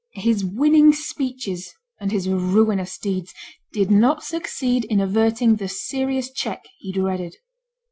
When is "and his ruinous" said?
1.99-2.97